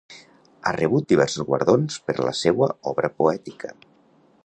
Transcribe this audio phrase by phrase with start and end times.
[0.67, 3.75] Ha rebut diversos guardons per la seua obra poètica.